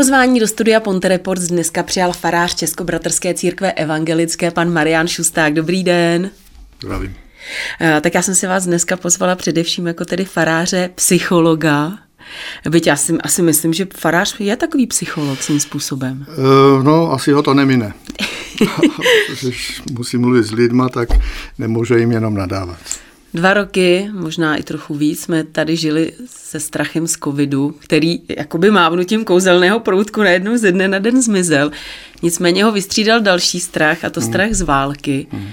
Pozvání 0.00 0.40
do 0.40 0.48
studia 0.48 0.80
Ponte 0.80 1.08
Reports 1.08 1.46
dneska 1.46 1.82
přijal 1.82 2.12
farář 2.12 2.54
Českobratrské 2.54 3.34
církve 3.34 3.72
evangelické 3.72 4.50
pan 4.50 4.72
Marian 4.72 5.08
Šusták. 5.08 5.54
Dobrý 5.54 5.84
den. 5.84 6.30
Zdravím. 6.82 7.14
Eh, 7.80 8.00
tak 8.00 8.14
já 8.14 8.22
jsem 8.22 8.34
si 8.34 8.46
vás 8.46 8.64
dneska 8.66 8.96
pozvala 8.96 9.36
především 9.36 9.86
jako 9.86 10.04
tedy 10.04 10.24
faráře, 10.24 10.90
psychologa. 10.94 11.92
Byť 12.70 12.86
já 12.86 12.96
si 12.96 13.12
asi 13.22 13.42
myslím, 13.42 13.72
že 13.72 13.86
farář 13.96 14.40
je 14.40 14.56
takový 14.56 14.86
psycholog 14.86 15.42
svým 15.42 15.60
způsobem. 15.60 16.26
Uh, 16.28 16.84
no, 16.84 17.12
asi 17.12 17.32
ho 17.32 17.42
to 17.42 17.54
nemine. 17.54 17.92
Když 19.40 19.82
musí 19.92 20.18
mluvit 20.18 20.42
s 20.42 20.52
lidma, 20.52 20.88
tak 20.88 21.08
nemůže 21.58 21.98
jim 21.98 22.12
jenom 22.12 22.34
nadávat. 22.34 22.78
Dva 23.34 23.54
roky, 23.54 24.10
možná 24.12 24.56
i 24.56 24.62
trochu 24.62 24.94
víc, 24.94 25.22
jsme 25.22 25.44
tady 25.44 25.76
žili 25.76 26.12
se 26.26 26.60
strachem 26.60 27.06
z 27.06 27.16
covidu, 27.24 27.74
který 27.78 28.20
jakoby 28.28 28.70
mávnutím 28.70 29.24
kouzelného 29.24 29.80
proutku 29.80 30.20
najednou 30.22 30.56
ze 30.56 30.72
dne 30.72 30.88
na 30.88 30.98
den 30.98 31.22
zmizel. 31.22 31.70
Nicméně 32.22 32.64
ho 32.64 32.72
vystřídal 32.72 33.20
další 33.20 33.60
strach, 33.60 34.04
a 34.04 34.10
to 34.10 34.20
mm. 34.20 34.26
strach 34.26 34.52
z 34.52 34.62
války. 34.62 35.26
Mm. 35.32 35.48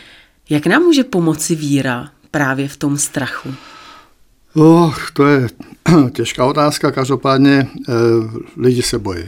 Jak 0.49 0.67
nám 0.67 0.81
může 0.81 1.03
pomoci 1.03 1.55
víra 1.55 2.11
právě 2.31 2.67
v 2.67 2.77
tom 2.77 2.97
strachu? 2.97 3.53
Oh, 4.55 4.95
to 5.13 5.27
je 5.27 5.47
těžká 6.13 6.45
otázka, 6.45 6.91
každopádně 6.91 7.67
eh, 7.89 7.93
lidi 8.57 8.81
se 8.81 8.99
bojí. 8.99 9.23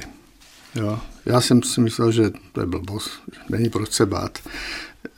Jo. 0.75 0.99
Já 1.25 1.41
jsem 1.41 1.63
si 1.63 1.81
myslel, 1.81 2.11
že 2.11 2.31
to 2.51 2.61
je 2.61 2.65
blbost, 2.67 3.11
není 3.49 3.69
proč 3.69 3.91
se 3.91 4.05
bát. 4.05 4.39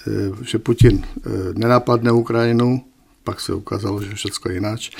Eh, 0.07 0.11
že 0.41 0.59
Putin 0.59 1.05
eh, 1.05 1.29
nenapadne 1.53 2.11
Ukrajinu, 2.11 2.81
pak 3.23 3.41
se 3.41 3.53
ukázalo, 3.53 4.03
že 4.03 4.15
všechno 4.15 4.51
jináč. 4.51 4.91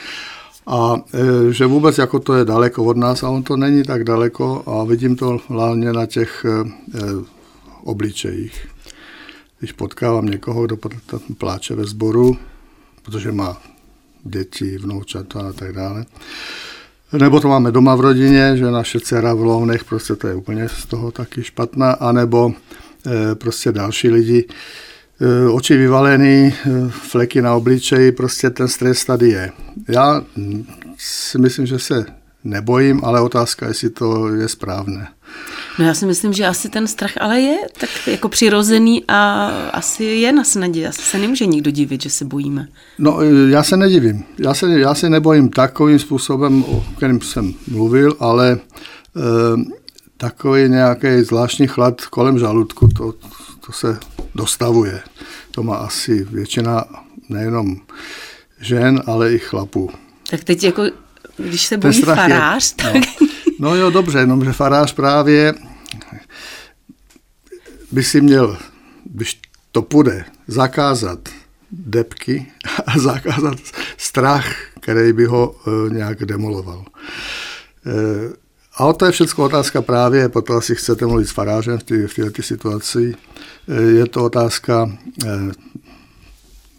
A 0.67 0.95
e, 1.13 1.53
že 1.53 1.66
vůbec 1.66 1.98
jako 1.98 2.20
to 2.20 2.34
je 2.34 2.45
daleko 2.45 2.84
od 2.84 2.97
nás 2.97 3.23
a 3.23 3.30
on 3.30 3.44
to 3.44 3.57
není 3.57 3.84
tak 3.84 4.03
daleko 4.03 4.63
a 4.66 4.84
vidím 4.84 5.16
to 5.16 5.38
hlavně 5.47 5.94
na 5.94 6.05
těch 6.05 6.45
e, 6.45 6.49
e 6.49 7.31
obličejích. 7.83 8.67
Když 9.59 9.72
potkávám 9.72 10.25
někoho, 10.25 10.66
kdo 10.66 10.77
pláče 11.38 11.75
ve 11.75 11.86
sboru, 11.86 12.38
protože 13.03 13.31
má 13.31 13.61
děti, 14.23 14.77
vnoučata 14.77 15.39
a 15.39 15.53
tak 15.53 15.73
dále. 15.73 16.05
Nebo 17.19 17.39
to 17.39 17.47
máme 17.47 17.72
doma 17.72 17.95
v 17.95 18.02
rodině, 18.02 18.58
že 18.58 18.72
naše 18.72 18.99
dcera 18.99 19.33
v 19.33 19.42
Lounech, 19.42 19.83
prostě 19.83 20.16
to 20.16 20.27
je 20.27 20.36
úplně 20.36 20.69
z 20.69 20.86
toho 20.86 21.11
taky 21.11 21.44
špatná, 21.44 21.92
anebo 21.92 22.53
e, 23.05 23.36
prostě 23.36 23.72
další 23.72 24.09
lidi, 24.09 24.47
oči 25.52 25.77
vyvalený, 25.77 26.53
eh, 26.53 26.69
fleky 26.89 27.41
na 27.41 27.55
obličeji, 27.55 28.11
prostě 28.11 28.50
ten 28.50 28.67
stres 28.67 29.05
tady 29.05 29.30
je. 29.30 29.52
Já 29.88 30.22
si 30.97 31.38
myslím, 31.38 31.66
že 31.66 31.80
se 31.80 32.05
nebojím, 32.44 33.02
ale 33.03 33.22
otázka, 33.22 33.67
jestli 33.67 33.89
to 33.89 34.27
je 34.27 34.47
správné. 34.47 35.08
No 35.80 35.86
já 35.86 35.94
si 35.94 36.05
myslím, 36.05 36.33
že 36.33 36.45
asi 36.45 36.69
ten 36.69 36.88
strach 36.88 37.11
ale 37.19 37.39
je 37.39 37.58
tak 37.80 37.89
jako 38.08 38.30
přirozený 38.30 39.03
a 39.08 39.47
asi 39.73 40.03
je 40.03 40.31
na 40.31 40.44
snadě. 40.44 40.88
Asi 40.88 41.02
se 41.02 41.17
nemůže 41.17 41.45
nikdo 41.45 41.72
divit, 41.72 42.02
že 42.02 42.09
se 42.09 42.25
bojíme. 42.25 42.67
No 42.99 43.22
eh, 43.22 43.49
já 43.49 43.64
se 43.64 43.77
nedivím. 43.77 44.23
Já 44.38 44.53
se, 44.53 44.80
já 44.80 44.95
se 44.95 45.09
nebojím 45.09 45.49
takovým 45.49 45.99
způsobem, 45.99 46.64
o 46.64 46.83
kterým 46.97 47.22
jsem 47.22 47.53
mluvil, 47.67 48.16
ale 48.19 48.52
e, 48.52 48.59
takový 50.17 50.69
nějaký 50.69 51.08
zvláštní 51.22 51.67
chlad 51.67 52.02
kolem 52.02 52.39
žaludku, 52.39 52.88
to, 52.88 53.14
to 53.66 53.72
se 53.72 53.97
dostavuje. 54.35 55.01
To 55.51 55.63
má 55.63 55.75
asi 55.75 56.23
většina 56.23 56.83
nejenom 57.29 57.77
žen, 58.59 59.03
ale 59.05 59.33
i 59.33 59.39
chlapů. 59.39 59.89
Tak 60.29 60.43
teď 60.43 60.63
jako, 60.63 60.83
když 61.37 61.65
se 61.65 61.77
bojí 61.77 62.01
farář, 62.01 62.71
je, 62.71 62.83
tak... 62.83 62.95
No, 63.21 63.27
no 63.59 63.75
jo, 63.75 63.89
dobře, 63.89 64.19
jenomže 64.19 64.52
farář 64.52 64.93
právě 64.93 65.53
by 67.91 68.03
si 68.03 68.21
měl, 68.21 68.57
když 69.03 69.41
to 69.71 69.81
půjde, 69.81 70.25
zakázat 70.47 71.30
depky 71.71 72.52
a 72.87 72.99
zakázat 72.99 73.58
strach, 73.97 74.55
který 74.80 75.14
by 75.14 75.25
ho 75.25 75.55
e, 75.67 75.93
nějak 75.93 76.25
demoloval. 76.25 76.86
A 78.81 78.93
to 78.93 79.05
je 79.05 79.11
všechno 79.11 79.43
otázka 79.43 79.81
právě, 79.81 80.30
potom 80.30 80.58
asi 80.58 80.75
chcete 80.75 81.05
mluvit 81.05 81.27
s 81.27 81.31
farářem 81.31 81.80
v, 81.80 82.08
v 82.08 82.15
této 82.15 82.42
situaci, 82.42 83.15
eh, 83.67 83.81
je 83.81 84.05
to 84.05 84.23
otázka, 84.23 84.97
eh, 85.25 85.52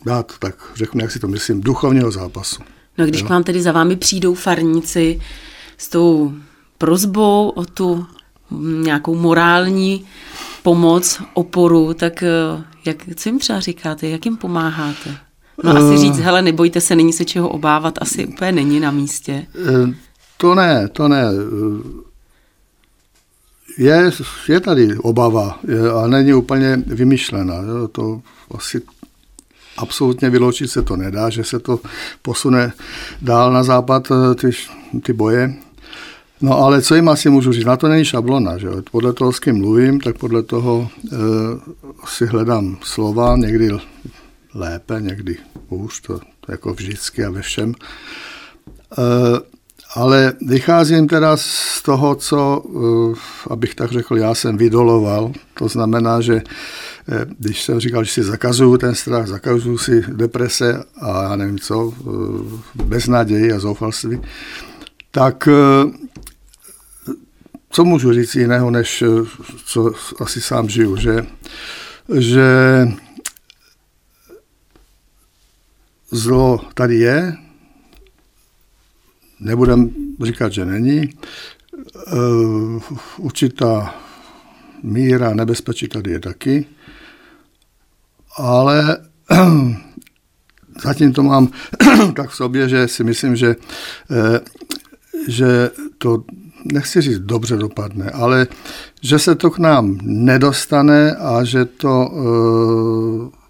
já 0.07 0.23
to 0.23 0.35
tak 0.39 0.55
řeknu, 0.75 1.01
jak 1.01 1.11
si 1.11 1.19
to 1.19 1.29
myslím, 1.29 1.61
duchovního 1.61 2.11
zápasu. 2.11 2.63
No 2.99 3.07
když 3.07 3.21
jo? 3.21 3.27
k 3.27 3.31
vám 3.31 3.45
tedy 3.45 3.63
za 3.63 3.73
vámi 3.73 3.97
přijdou 3.97 4.35
farníci 4.35 5.21
s 5.79 5.89
tou 5.89 6.33
prozbou 6.79 7.49
o 7.49 7.65
tu 7.65 8.07
nějakou 8.83 9.15
morální 9.15 10.07
pomoc, 10.63 11.23
oporu, 11.35 11.95
tak 11.95 12.23
eh, 12.23 12.65
jak, 12.85 12.97
co 13.15 13.29
jim 13.29 13.39
třeba 13.39 13.61
říkáte, 13.61 14.09
jak 14.09 14.25
jim 14.25 14.37
pomáháte? 14.37 15.17
No 15.65 15.77
asi 15.77 15.99
říct, 15.99 16.19
hele, 16.19 16.43
nebojte 16.43 16.81
se, 16.81 16.97
není 16.97 17.13
se 17.13 17.25
čeho 17.25 17.49
obávat, 17.49 17.99
asi 18.01 18.27
úplně 18.27 18.53
není 18.53 18.81
na 18.81 18.91
místě. 18.91 19.47
To 20.43 20.55
ne, 20.55 20.89
to 20.89 21.09
ne. 21.09 21.25
Je, 23.79 24.11
je 24.49 24.61
tady 24.61 24.99
obava 24.99 25.59
je, 25.69 25.91
a 25.93 26.07
není 26.07 26.35
úplně 26.35 26.83
vymyšlená. 26.87 27.55
Jo. 27.55 27.89
To 27.89 28.23
asi 28.55 28.83
absolutně 29.77 30.31
vyloučit 30.31 30.71
se 30.71 30.83
to 30.83 30.97
nedá, 30.97 31.31
že 31.31 31.45
se 31.45 31.59
to 31.59 31.81
posune 32.23 32.73
dál 33.21 33.53
na 33.53 33.63
západ, 33.63 34.09
eh, 34.11 34.35
ty, 34.35 34.51
ty 35.03 35.13
boje. 35.13 35.55
No 36.41 36.59
ale 36.59 36.83
co 36.83 36.95
jim 36.95 37.09
asi 37.09 37.31
můžu 37.31 37.53
říct? 37.53 37.65
Na 37.65 37.77
to 37.77 37.89
není 37.89 38.05
šablona. 38.05 38.59
Že? 38.59 38.69
Podle 38.91 39.13
toho, 39.13 39.33
s 39.33 39.41
kým 39.41 39.59
mluvím, 39.59 40.01
tak 40.01 40.19
podle 40.19 40.43
toho 40.43 40.89
e, 41.13 41.17
si 42.07 42.27
hledám 42.27 42.79
slova, 42.83 43.37
někdy 43.37 43.71
lépe, 44.55 45.01
někdy 45.01 45.37
hůř, 45.69 46.01
to 46.01 46.21
jako 46.49 46.75
vždycky 46.75 47.25
a 47.25 47.31
ve 47.31 47.43
všem. 47.43 47.75
E, 48.99 49.53
ale 49.95 50.33
vycházím 50.41 51.09
teda 51.09 51.37
z 51.37 51.83
toho, 51.83 52.15
co, 52.15 52.63
eh, 52.67 53.19
abych 53.51 53.75
tak 53.75 53.93
řekl, 53.93 54.17
já 54.17 54.35
jsem 54.35 54.57
vydoloval. 54.57 55.33
To 55.55 55.69
znamená, 55.69 56.21
že 56.21 56.35
eh, 56.35 57.27
když 57.39 57.63
jsem 57.63 57.81
říkal, 57.81 58.05
že 58.05 58.13
si 58.13 58.23
zakazuju 58.23 58.77
ten 58.77 58.95
strach, 58.95 59.27
zakazuju 59.27 59.79
si 59.79 60.05
deprese 60.09 60.85
a 61.01 61.23
já 61.23 61.37
nevím 61.37 61.59
co, 61.59 61.95
eh, 62.01 62.85
beznaději 62.85 63.53
a 63.53 63.59
zoufalství, 63.59 64.21
tak 65.11 65.49
co 67.71 67.85
můžu 67.85 68.13
říct 68.13 68.35
jiného, 68.35 68.71
než 68.71 69.05
co 69.65 69.93
asi 70.21 70.41
sám 70.41 70.69
žiju, 70.69 70.97
že, 70.97 71.27
že 72.19 72.49
zlo 76.11 76.61
tady 76.75 76.97
je, 76.97 77.37
nebudem 79.43 79.91
říkat, 80.23 80.53
že 80.53 80.65
není. 80.65 81.11
Eh, 82.07 82.81
určitá 83.19 83.95
míra 84.83 85.35
nebezpečí 85.35 85.89
tady 85.89 86.11
je 86.11 86.21
taky, 86.21 86.67
ale 88.37 88.99
zatím 90.85 91.13
to 91.13 91.23
mám 91.23 91.49
tak 92.17 92.31
v 92.31 92.35
sobě, 92.35 92.69
že 92.69 92.89
si 92.89 93.05
myslím, 93.05 93.37
že, 93.37 93.57
eh, 94.11 94.41
že 95.29 95.71
to 95.99 96.25
nechci 96.73 97.01
říct 97.01 97.19
dobře 97.19 97.57
dopadne, 97.57 98.11
ale 98.11 98.47
že 99.01 99.19
se 99.19 99.35
to 99.35 99.51
k 99.51 99.59
nám 99.59 99.99
nedostane 100.03 101.17
a 101.17 101.45
že 101.45 101.65
to 101.65 102.13
eh, 102.15 103.43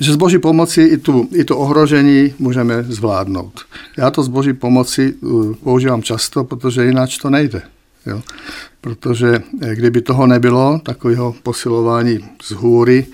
že 0.00 0.12
z 0.12 0.16
boží 0.16 0.38
pomoci 0.38 0.82
i, 0.82 0.98
tu, 0.98 1.28
i 1.32 1.44
to 1.44 1.58
ohrožení 1.58 2.34
můžeme 2.38 2.82
zvládnout. 2.82 3.60
Já 3.96 4.10
to 4.10 4.22
z 4.22 4.28
boží 4.28 4.52
pomoci 4.52 5.14
uh, 5.14 5.54
používám 5.54 6.02
často, 6.02 6.44
protože 6.44 6.84
jinak 6.84 7.10
to 7.22 7.30
nejde. 7.30 7.62
Jo? 8.06 8.22
Protože 8.80 9.42
eh, 9.62 9.74
kdyby 9.74 10.02
toho 10.02 10.26
nebylo, 10.26 10.80
takového 10.82 11.34
posilování 11.42 12.18
z 12.42 12.50
hůry 12.50 13.06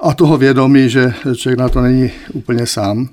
a 0.00 0.14
toho 0.14 0.38
vědomí, 0.38 0.88
že 0.88 1.14
člověk 1.36 1.58
na 1.58 1.68
to 1.68 1.80
není 1.80 2.10
úplně 2.32 2.66
sám, 2.66 3.08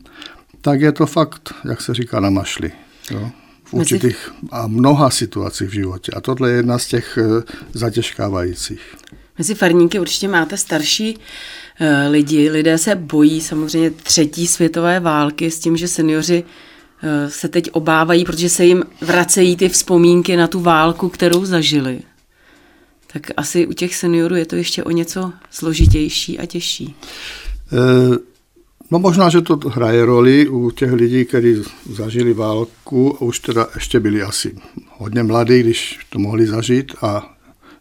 tak 0.62 0.82
je 0.82 0.92
to 0.92 1.06
fakt, 1.06 1.54
jak 1.70 1.82
se 1.82 1.94
říká, 1.94 2.20
na 2.20 2.30
mašli. 2.30 2.72
Jo? 3.12 3.30
V 3.64 3.74
určitých 3.74 4.32
a 4.52 4.68
mnoha 4.68 5.10
situacích 5.10 5.70
v 5.70 5.74
životě. 5.74 6.12
A 6.16 6.22
tohle 6.22 6.50
je 6.50 6.56
jedna 6.56 6.78
z 6.78 6.88
těch 6.88 7.18
eh, 7.18 7.44
zatěžkávajících. 7.74 8.82
Mezi 9.42 9.56
farníky 9.56 10.00
určitě 10.00 10.28
máte 10.28 10.58
starší 10.58 11.18
Eh, 11.84 12.08
lidi. 12.08 12.50
Lidé 12.50 12.78
se 12.78 12.96
bojí 12.96 13.42
samozřejmě 13.42 13.90
třetí 13.92 14.48
světové 14.48 15.00
války 15.00 15.52
s 15.52 15.60
tím, 15.60 15.78
že 15.78 15.88
seniori 15.88 16.44
eh, 17.04 17.30
se 17.30 17.48
teď 17.48 17.70
obávají, 17.72 18.26
protože 18.26 18.50
se 18.50 18.66
jim 18.66 18.84
vracejí 19.02 19.56
ty 19.56 19.70
vzpomínky 19.70 20.38
na 20.38 20.48
tu 20.48 20.60
válku, 20.60 21.10
kterou 21.10 21.46
zažili. 21.46 22.00
Tak 23.14 23.32
asi 23.38 23.68
u 23.68 23.74
těch 23.74 23.96
seniorů 23.96 24.36
je 24.36 24.46
to 24.46 24.56
ještě 24.56 24.84
o 24.84 24.92
něco 24.92 25.34
složitější 25.52 26.40
a 26.40 26.46
těžší. 26.46 26.96
E, 27.74 28.32
No 28.92 29.00
možná, 29.00 29.30
že 29.30 29.42
to 29.42 29.60
hraje 29.70 30.06
roli 30.06 30.48
u 30.50 30.72
těch 30.72 30.92
lidí, 30.92 31.26
kteří 31.26 31.64
zažili 31.90 32.34
válku, 32.34 33.18
už 33.20 33.40
teda 33.40 33.68
ještě 33.76 34.00
byli 34.00 34.22
asi 34.22 34.56
hodně 34.98 35.24
mladí, 35.24 35.60
když 35.60 36.00
to 36.10 36.20
mohli 36.20 36.48
zažít 36.48 36.96
a 37.02 37.38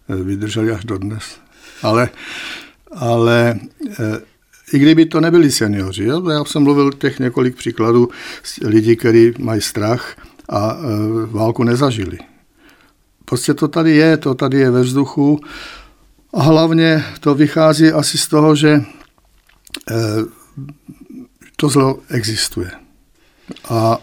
vydrželi 0.08 0.70
až 0.70 0.84
dodnes. 0.84 1.40
Ale, 1.82 2.08
ale 2.92 3.58
i 4.72 4.78
kdyby 4.78 5.06
to 5.06 5.20
nebyli 5.20 5.50
seniori. 5.50 6.04
Jo? 6.04 6.28
Já 6.30 6.44
jsem 6.44 6.62
mluvil 6.62 6.92
těch 6.92 7.18
několik 7.18 7.56
příkladů 7.56 8.08
lidí, 8.64 8.96
kteří 8.96 9.32
mají 9.38 9.60
strach 9.60 10.16
a 10.48 10.76
válku 11.26 11.64
nezažili. 11.64 12.18
Prostě 13.24 13.54
to 13.54 13.68
tady 13.68 13.96
je, 13.96 14.16
to 14.16 14.34
tady 14.34 14.58
je 14.58 14.70
ve 14.70 14.82
vzduchu 14.82 15.40
a 16.32 16.42
hlavně 16.42 17.04
to 17.20 17.34
vychází 17.34 17.88
asi 17.88 18.18
z 18.18 18.28
toho, 18.28 18.56
že 18.56 18.82
to 21.56 21.68
zlo 21.68 21.98
existuje. 22.08 22.70
A 23.68 23.98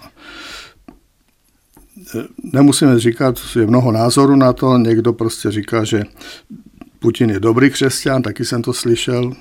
e, 2.15 2.23
nemusíme 2.53 2.99
říkat, 2.99 3.35
je 3.59 3.67
mnoho 3.67 3.91
názorů 3.91 4.35
na 4.35 4.53
to, 4.53 4.77
někdo 4.77 5.13
prostě 5.13 5.51
říká, 5.51 5.83
že 5.83 6.03
Putin 6.99 7.29
je 7.29 7.39
dobrý 7.39 7.69
křesťan, 7.69 8.21
taky 8.21 8.45
jsem 8.45 8.61
to 8.61 8.73
slyšel, 8.73 9.33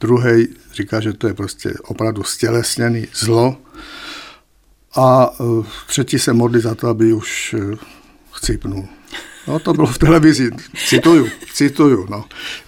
druhý 0.00 0.48
říká, 0.72 1.00
že 1.00 1.12
to 1.12 1.26
je 1.26 1.34
prostě 1.34 1.74
opravdu 1.84 2.22
stělesněný 2.22 3.06
zlo 3.14 3.56
a 4.96 5.30
e, 5.40 5.44
třetí 5.86 6.18
se 6.18 6.32
modlí 6.32 6.60
za 6.60 6.74
to, 6.74 6.88
aby 6.88 7.12
už 7.12 7.54
e, 7.54 7.76
chcípnul. 8.32 8.88
No 9.48 9.58
to 9.58 9.72
bylo 9.72 9.86
v 9.86 9.98
televizi, 9.98 10.50
cituju, 10.88 11.28
cituju, 11.52 12.06
no. 12.10 12.24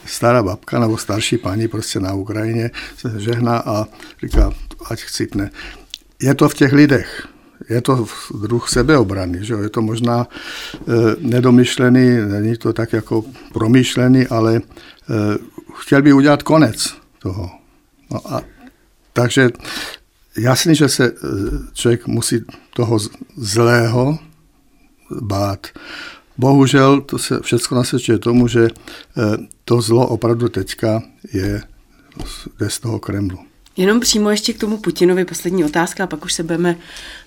Stará 0.07 0.43
babka 0.43 0.79
nebo 0.79 0.99
starší 0.99 1.39
paní 1.39 1.69
prostě 1.69 2.01
na 2.01 2.15
Ukrajině 2.15 2.71
se 2.97 3.21
žehná 3.21 3.59
a 3.59 3.87
říká, 4.23 4.53
ať 4.91 5.01
chcípne. 5.01 5.51
Je 6.23 6.35
to 6.35 6.49
v 6.49 6.55
těch 6.55 6.73
lidech, 6.73 7.29
je 7.69 7.81
to 7.81 8.07
druh 8.41 8.69
sebeobrany, 8.69 9.45
že 9.45 9.55
je 9.55 9.69
to 9.69 9.83
možná 9.83 10.27
e, 10.27 10.27
nedomyšlený, 11.21 12.19
není 12.29 12.57
to 12.57 12.73
tak 12.73 12.93
jako 12.93 13.25
promyšlený, 13.53 14.27
ale 14.27 14.57
e, 14.57 14.63
chtěl 15.75 16.03
by 16.03 16.13
udělat 16.13 16.43
konec 16.43 16.95
toho. 17.19 17.51
No 18.11 18.33
a, 18.33 18.43
takže 19.13 19.51
jasný, 20.39 20.75
že 20.75 20.89
se 20.89 21.05
e, 21.07 21.13
člověk 21.73 22.07
musí 22.07 22.45
toho 22.75 22.99
zlého 23.37 24.19
bát. 25.21 25.67
Bohužel 26.39 27.01
to 27.01 27.19
se 27.19 27.41
všechno 27.41 27.77
nasvědčuje 27.77 28.19
tomu, 28.19 28.49
že 28.49 28.69
eh, 28.69 29.37
to 29.65 29.81
zlo 29.81 30.07
opravdu 30.07 30.49
teďka 30.49 31.03
je 31.33 31.63
z 32.69 32.79
toho 32.81 32.99
Kremlu. 32.99 33.39
Jenom 33.79 34.01
přímo 34.01 34.31
ještě 34.31 34.53
k 34.53 34.59
tomu 34.59 34.77
Putinovi 34.77 35.25
poslední 35.25 35.65
otázka, 35.65 36.05
a 36.05 36.07
pak 36.07 36.25
už 36.25 36.33
se 36.33 36.43
budeme 36.43 36.77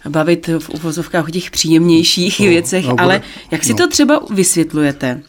bavit 0.09 0.49
v 0.59 0.69
uvozovkách 0.69 1.27
o 1.27 1.31
těch 1.31 1.51
příjemnějších 1.51 2.39
no, 2.39 2.45
věcech, 2.45 2.85
no, 2.85 2.95
ale 2.97 3.21
jak 3.51 3.63
si 3.63 3.71
no. 3.71 3.77
to 3.77 3.87
třeba 3.87 4.21
vysvětlujete? 4.29 5.21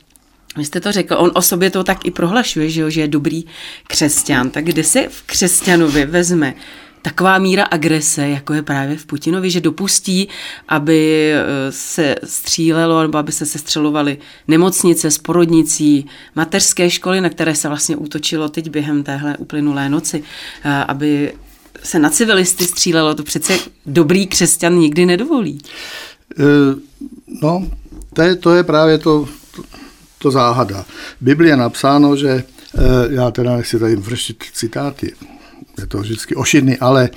Vy 0.57 0.65
jste 0.65 0.81
to 0.81 0.93
řekl, 0.93 1.15
on 1.19 1.31
o 1.35 1.43
sobě 1.43 1.71
to 1.71 1.85
tak 1.85 2.07
i 2.07 2.11
prohlašuje, 2.11 2.71
že, 2.71 2.81
jo, 2.81 2.91
že 2.91 3.01
je 3.01 3.09
dobrý 3.09 3.45
křesťan. 3.87 4.51
Tak 4.51 4.65
kde 4.65 4.85
se 4.85 5.09
v 5.09 5.23
křesťanovi 5.23 6.07
vezme 6.07 6.55
taková 7.03 7.39
míra 7.39 7.65
agrese, 7.65 8.29
jako 8.29 8.55
je 8.55 8.63
právě 8.63 8.97
v 8.97 9.07
Putinovi, 9.07 9.51
že 9.51 9.61
dopustí, 9.61 10.29
aby 10.69 11.33
eh, 11.33 11.45
se 11.71 12.15
střílelo 12.25 13.03
nebo 13.03 13.19
aby 13.19 13.33
se 13.33 13.47
sestřelovaly 13.47 14.19
nemocnice 14.49 15.11
s 15.11 15.19
porodnicí, 15.19 16.07
mateřské 16.35 16.91
školy, 16.91 17.21
na 17.21 17.29
které 17.29 17.55
se 17.55 17.69
vlastně 17.69 17.97
útočilo 17.97 18.49
teď 18.49 18.71
během 18.71 19.03
téhle 19.03 19.37
uplynulé 19.37 19.89
noci, 19.89 20.23
eh, 20.65 20.85
aby 20.85 21.33
se 21.83 21.99
na 21.99 22.11
civilisty 22.11 22.65
střílelo, 22.65 23.15
to 23.15 23.23
přece 23.23 23.59
dobrý 23.87 24.27
křesťan 24.27 24.75
nikdy 24.75 25.07
nedovolí. 25.07 25.59
Eh, 26.39 26.45
no, 27.43 27.69
to 28.15 28.23
je, 28.23 28.37
to 28.37 28.55
je 28.55 28.63
právě 28.63 28.99
to, 28.99 29.29
to, 30.19 30.31
záhada. 30.31 30.83
V 31.21 31.25
Biblii 31.25 31.51
je 31.51 31.57
napsáno, 31.57 32.17
že 32.17 32.45
já 33.11 33.31
teda 33.31 33.57
nechci 33.57 33.79
tady 33.79 33.97
vršit 33.97 34.45
citáty, 34.53 35.15
je 35.79 35.87
to 35.87 35.99
vždycky 35.99 36.35
ošidný, 36.35 36.79
ale 36.79 37.11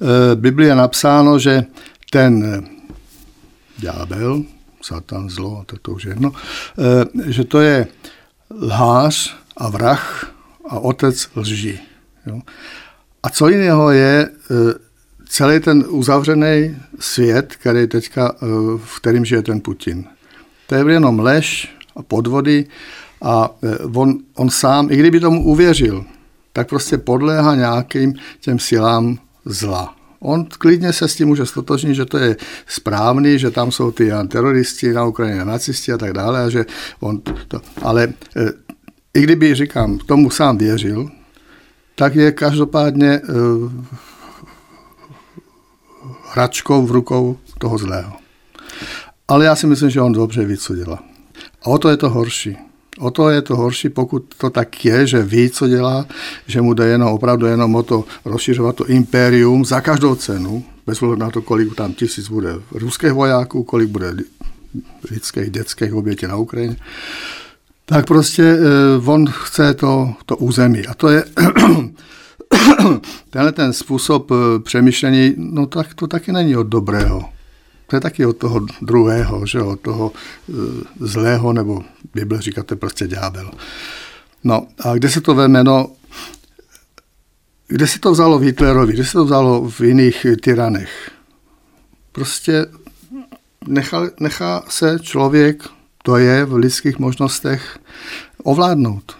v 0.00 0.32
eh, 0.32 0.36
Biblii 0.36 0.68
je 0.68 0.74
napsáno, 0.74 1.38
že 1.38 1.64
ten 2.10 2.44
eh, 2.44 2.60
ďábel, 3.78 4.42
satan, 4.82 5.30
zlo, 5.30 5.64
to, 5.66 5.76
to 5.82 5.92
už 5.92 6.04
je 6.04 6.10
jedno, 6.10 6.32
eh, 6.32 7.32
že 7.32 7.44
to 7.44 7.60
je 7.60 7.86
lhář 8.50 9.36
a 9.56 9.68
vrah 9.68 10.34
a 10.68 10.78
otec 10.78 11.28
lží. 11.36 11.80
Jo. 12.26 12.40
A 13.22 13.30
co 13.30 13.48
jiného 13.48 13.90
je 13.90 14.30
celý 15.28 15.60
ten 15.60 15.84
uzavřený 15.88 16.76
svět, 16.98 17.56
který 17.56 17.86
teďka, 17.86 18.34
v 18.76 19.00
kterým 19.00 19.24
žije 19.24 19.42
ten 19.42 19.60
Putin. 19.60 20.04
To 20.66 20.74
je 20.74 20.92
jenom 20.92 21.18
lež 21.18 21.76
a 21.96 22.02
podvody 22.02 22.66
a 23.22 23.50
on, 23.94 24.18
on 24.34 24.50
sám, 24.50 24.88
i 24.90 24.96
kdyby 24.96 25.20
tomu 25.20 25.44
uvěřil, 25.44 26.04
tak 26.52 26.68
prostě 26.68 26.98
podléhá 26.98 27.54
nějakým 27.54 28.14
těm 28.40 28.58
silám 28.58 29.18
zla. 29.44 29.96
On 30.20 30.46
klidně 30.58 30.92
se 30.92 31.08
s 31.08 31.16
tím 31.16 31.28
může 31.28 31.46
stotožnit, 31.46 31.94
že 31.94 32.04
to 32.04 32.18
je 32.18 32.36
správný, 32.66 33.38
že 33.38 33.50
tam 33.50 33.72
jsou 33.72 33.90
ty 33.90 34.10
teroristi 34.28 34.92
na 34.92 35.04
Ukrajině, 35.04 35.44
nacisti 35.44 35.92
a 35.92 35.98
tak 35.98 36.12
dále, 36.12 36.44
a 36.44 36.48
že 36.48 36.64
on 37.00 37.20
to, 37.48 37.60
ale 37.82 38.04
e, 38.04 38.12
i 39.14 39.22
kdyby, 39.22 39.54
říkám, 39.54 39.98
tomu 39.98 40.30
sám 40.30 40.58
věřil, 40.58 41.10
tak 41.94 42.14
je 42.14 42.32
každopádně 42.32 43.08
e, 43.08 43.20
hračkou 46.32 46.86
v 46.86 46.90
rukou 46.90 47.38
toho 47.58 47.78
zlého. 47.78 48.12
Ale 49.28 49.44
já 49.44 49.56
si 49.56 49.66
myslím, 49.66 49.90
že 49.90 50.00
on 50.00 50.12
dobře 50.12 50.44
ví, 50.44 50.56
co 50.56 50.76
dělá. 50.76 50.98
A 51.62 51.66
o 51.66 51.78
to 51.78 51.88
je 51.88 51.96
to 51.96 52.10
horší. 52.10 52.69
O 53.00 53.10
to 53.10 53.30
je 53.30 53.42
to 53.42 53.56
horší, 53.56 53.88
pokud 53.88 54.34
to 54.38 54.50
tak 54.50 54.84
je, 54.84 55.06
že 55.06 55.22
ví, 55.22 55.50
co 55.50 55.68
dělá, 55.68 56.06
že 56.46 56.60
mu 56.60 56.74
jde 56.74 56.86
jenom 56.86 57.12
opravdu 57.12 57.46
jenom 57.46 57.74
o 57.74 57.82
to 57.82 58.04
rozšiřovat 58.24 58.76
to 58.76 58.86
impérium 58.86 59.64
za 59.64 59.80
každou 59.80 60.14
cenu, 60.14 60.64
bez 60.86 61.02
ohledu 61.02 61.20
na 61.20 61.30
to, 61.30 61.42
kolik 61.42 61.74
tam 61.74 61.92
tisíc 61.92 62.28
bude 62.28 62.54
ruských 62.72 63.12
vojáků, 63.12 63.62
kolik 63.62 63.88
bude 63.88 64.14
lidských, 65.10 65.50
dětských 65.50 65.94
obětí 65.94 66.26
na 66.26 66.36
Ukrajině, 66.36 66.76
tak 67.84 68.06
prostě 68.06 68.42
eh, 68.42 69.10
on 69.10 69.26
chce 69.30 69.74
to, 69.74 70.14
to 70.26 70.36
území. 70.36 70.86
A 70.86 70.94
to 70.94 71.08
je 71.08 71.24
tenhle 73.30 73.52
ten 73.52 73.72
způsob 73.72 74.30
eh, 74.30 74.34
přemýšlení, 74.58 75.34
no 75.36 75.66
tak 75.66 75.94
to 75.94 76.06
taky 76.06 76.32
není 76.32 76.56
od 76.56 76.66
dobrého. 76.66 77.24
To 77.90 77.96
je 77.96 78.00
taky 78.00 78.26
od 78.26 78.36
toho 78.36 78.66
druhého, 78.82 79.46
že 79.46 79.62
od 79.62 79.80
toho 79.80 80.12
e, 80.14 80.52
zlého, 81.00 81.52
nebo 81.52 81.82
Bible 82.14 82.42
říkáte 82.42 82.76
prostě 82.76 83.06
ďábel. 83.06 83.50
No 84.44 84.66
a 84.80 84.94
kde 84.94 85.08
se 85.10 85.20
to 85.20 85.34
veme? 85.34 85.64
No, 85.64 85.92
kde 87.68 87.86
se 87.86 87.98
to 87.98 88.12
vzalo 88.12 88.38
v 88.38 88.42
Hitlerovi, 88.42 88.92
kde 88.92 89.04
se 89.04 89.12
to 89.12 89.24
vzalo 89.24 89.70
v 89.70 89.80
jiných 89.80 90.26
tyranech? 90.42 91.10
Prostě 92.12 92.66
nechá, 93.66 94.02
nechá 94.20 94.62
se 94.68 94.98
člověk, 95.02 95.62
to 96.02 96.16
je 96.16 96.44
v 96.44 96.54
lidských 96.54 96.98
možnostech, 96.98 97.78
ovládnout. 98.42 99.16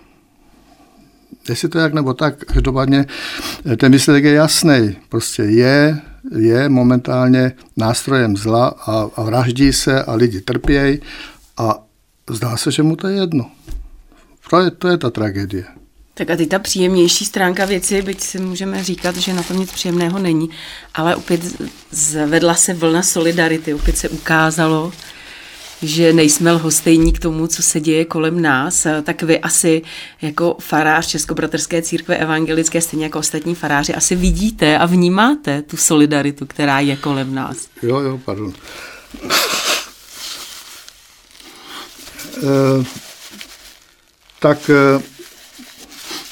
Jestli 1.48 1.68
to 1.68 1.78
jak 1.78 1.94
nebo 1.94 2.14
tak, 2.14 2.44
každopádně 2.44 3.06
ten 3.76 3.92
výsledek 3.92 4.24
je 4.24 4.32
jasný. 4.32 4.96
Prostě 5.08 5.42
je 5.42 6.00
je 6.36 6.68
momentálně 6.68 7.52
nástrojem 7.76 8.36
zla 8.36 8.68
a, 8.68 9.22
vraždí 9.22 9.72
se 9.72 10.04
a 10.04 10.14
lidi 10.14 10.40
trpějí 10.40 11.00
a 11.56 11.78
zdá 12.30 12.56
se, 12.56 12.70
že 12.70 12.82
mu 12.82 12.96
to 12.96 13.08
je 13.08 13.20
jedno. 13.20 13.50
To 14.50 14.60
je, 14.60 14.70
to 14.70 14.88
je 14.88 14.98
ta 14.98 15.10
tragédie. 15.10 15.64
Tak 16.14 16.30
a 16.30 16.36
ty 16.36 16.46
ta 16.46 16.58
příjemnější 16.58 17.24
stránka 17.24 17.64
věci, 17.64 18.02
byť 18.02 18.20
si 18.20 18.38
můžeme 18.38 18.84
říkat, 18.84 19.16
že 19.16 19.32
na 19.32 19.42
tom 19.42 19.58
nic 19.58 19.72
příjemného 19.72 20.18
není, 20.18 20.50
ale 20.94 21.16
opět 21.16 21.40
zvedla 21.90 22.54
se 22.54 22.74
vlna 22.74 23.02
solidarity, 23.02 23.74
opět 23.74 23.98
se 23.98 24.08
ukázalo, 24.08 24.92
že 25.82 26.12
nejsme 26.12 26.52
lhostejní 26.52 27.12
k 27.12 27.18
tomu, 27.18 27.46
co 27.46 27.62
se 27.62 27.80
děje 27.80 28.04
kolem 28.04 28.42
nás, 28.42 28.86
tak 29.02 29.22
vy 29.22 29.40
asi 29.40 29.82
jako 30.22 30.56
farář 30.60 31.06
Českobratrské 31.06 31.82
církve 31.82 32.16
evangelické, 32.16 32.80
stejně 32.80 33.04
jako 33.04 33.18
ostatní 33.18 33.54
faráři, 33.54 33.94
asi 33.94 34.16
vidíte 34.16 34.78
a 34.78 34.86
vnímáte 34.86 35.62
tu 35.62 35.76
solidaritu, 35.76 36.46
která 36.46 36.80
je 36.80 36.96
kolem 36.96 37.34
nás. 37.34 37.56
Jo, 37.82 38.00
jo, 38.00 38.20
pardon. 38.24 38.52
E, 42.36 42.84
tak 44.40 44.70
e, 44.70 45.02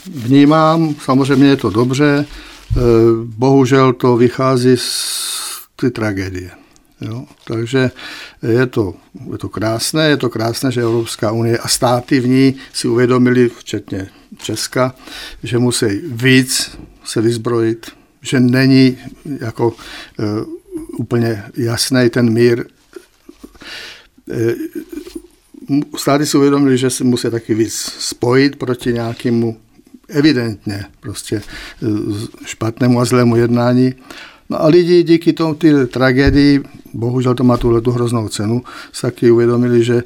vnímám, 0.07 0.95
samozřejmě 1.05 1.49
je 1.49 1.57
to 1.57 1.71
dobře, 1.71 2.27
bohužel 3.25 3.93
to 3.93 4.17
vychází 4.17 4.77
z 4.77 5.29
ty 5.77 5.91
tragédie. 5.91 6.51
Jo? 7.01 7.25
Takže 7.45 7.91
je 8.43 8.67
to, 8.67 8.95
je 9.33 9.39
to 9.39 9.49
krásné, 9.49 10.09
je 10.09 10.17
to 10.17 10.31
krásné, 10.31 10.73
že 10.73 10.83
Evropská 10.83 11.33
unie 11.33 11.59
a 11.59 11.69
státy 11.69 12.21
v 12.21 12.29
ní 12.29 12.57
si 12.73 12.89
uvědomili, 12.89 13.49
včetně 13.49 14.09
Česka, 14.37 14.95
že 15.43 15.59
musí 15.59 15.87
víc 16.05 16.79
se 17.05 17.21
vyzbrojit, 17.21 17.87
že 18.23 18.41
není 18.41 18.99
jako 19.41 19.75
e, 20.19 20.25
úplně 20.99 21.45
jasný 21.57 22.11
ten 22.11 22.33
mír. 22.33 22.65
E, 24.31 24.55
státy 25.97 26.27
si 26.27 26.37
uvědomili, 26.37 26.79
že 26.79 26.91
se 26.91 27.05
musí 27.05 27.31
taky 27.31 27.55
víc 27.55 27.75
spojit 27.99 28.57
proti 28.57 28.93
nějakému 28.93 29.61
evidentně 30.09 30.85
prostě 31.01 31.37
e, 31.37 31.43
špatnému 32.47 33.01
a 33.01 33.05
zlému 33.05 33.37
jednání. 33.37 33.95
No 34.51 34.63
a 34.63 34.67
lidi 34.67 35.03
díky 35.03 35.33
tomu 35.33 35.55
ty 35.55 35.87
tragédii, 35.87 36.63
bohužel 36.95 37.35
to 37.35 37.45
má 37.45 37.57
tuhle 37.57 37.81
tu 37.81 37.91
hroznou 37.91 38.29
cenu, 38.29 38.63
se 38.93 39.03
taky 39.03 39.31
uvědomili, 39.31 39.85
že 39.85 40.03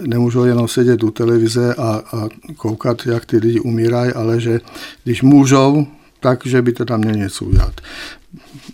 nemůžou 0.00 0.44
jenom 0.44 0.68
sedět 0.68 1.02
u 1.02 1.10
televize 1.10 1.74
a, 1.74 2.02
a 2.12 2.28
koukat, 2.56 3.06
jak 3.06 3.24
ty 3.24 3.36
lidi 3.36 3.60
umírají, 3.60 4.12
ale 4.12 4.40
že 4.40 4.60
když 5.04 5.22
můžou, 5.22 5.86
tak, 6.20 6.46
že 6.46 6.62
by 6.62 6.72
to 6.72 6.84
tam 6.84 7.00
měl 7.00 7.14
něco 7.14 7.44
udělat. 7.44 7.80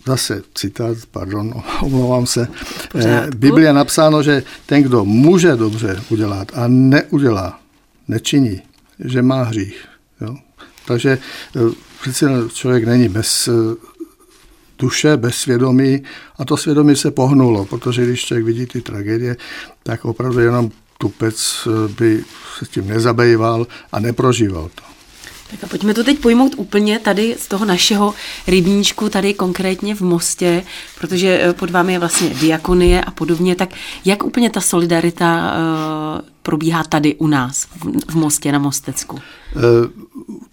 Zase 0.06 0.42
citát, 0.54 0.96
pardon, 1.10 1.54
omlouvám 1.82 2.26
se. 2.26 2.48
Eh, 2.94 3.28
Biblia 3.36 3.68
je 3.68 3.72
napsáno, 3.72 4.22
že 4.22 4.42
ten, 4.66 4.82
kdo 4.82 5.04
může 5.04 5.56
dobře 5.56 6.02
udělat 6.10 6.48
a 6.54 6.64
neudělá, 6.68 7.60
nečiní, 8.08 8.62
že 9.04 9.22
má 9.22 9.42
hřích. 9.42 9.84
Jo? 10.20 10.36
Takže 10.86 11.18
eh, 11.56 11.60
přeci 12.00 12.26
člověk 12.54 12.84
není 12.84 13.08
bez 13.08 13.48
eh, 13.48 13.52
duše, 14.82 15.16
bez 15.16 15.36
svědomí 15.36 16.02
a 16.38 16.44
to 16.44 16.56
svědomí 16.56 16.96
se 16.96 17.10
pohnulo, 17.10 17.64
protože 17.64 18.04
když 18.04 18.24
člověk 18.24 18.44
vidí 18.46 18.66
ty 18.66 18.80
tragédie, 18.80 19.36
tak 19.82 20.04
opravdu 20.04 20.40
jenom 20.40 20.70
tupec 20.98 21.68
by 21.98 22.24
se 22.58 22.66
tím 22.66 22.88
nezabýval 22.88 23.66
a 23.92 24.00
neprožíval 24.00 24.70
to. 24.74 24.82
Tak 25.50 25.64
a 25.64 25.66
pojďme 25.66 25.94
to 25.94 26.04
teď 26.04 26.18
pojmout 26.18 26.52
úplně 26.56 26.98
tady 26.98 27.36
z 27.38 27.48
toho 27.48 27.64
našeho 27.64 28.14
rybníčku, 28.46 29.08
tady 29.08 29.34
konkrétně 29.34 29.94
v 29.94 30.00
Mostě, 30.00 30.64
protože 30.98 31.40
eh, 31.42 31.52
pod 31.52 31.70
vámi 31.70 31.92
je 31.92 31.98
vlastně 31.98 32.30
diakonie 32.30 33.00
a 33.00 33.10
podobně, 33.10 33.54
tak 33.54 33.68
jak 34.04 34.24
úplně 34.24 34.50
ta 34.50 34.60
solidarita 34.60 35.52
uh, 35.52 36.28
probíhá 36.42 36.84
tady 36.84 37.14
u 37.14 37.26
nás, 37.26 37.64
v, 37.64 38.12
v 38.12 38.14
Mostě, 38.14 38.52
na 38.52 38.58
Mostecku? 38.58 39.18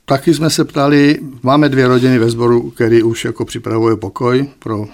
Taky 0.10 0.34
jsme 0.34 0.50
se 0.50 0.66
ptali, 0.66 1.20
máme 1.44 1.70
dvě 1.70 1.88
rodiny 1.88 2.20
ve 2.20 2.30
sboru, 2.30 2.72
který 2.72 3.04
už 3.04 3.26
jako 3.26 3.46
připravuje 3.46 3.96
pokoj 3.96 4.50
pro 4.60 4.86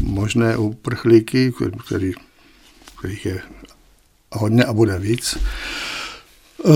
možné 0.00 0.56
uprchlíky, 0.56 1.52
který, 1.86 2.12
kterých 2.98 3.26
je 3.26 3.40
hodně 4.32 4.64
a 4.64 4.72
bude 4.72 4.98
víc. 4.98 5.38
Eh, 6.64 6.70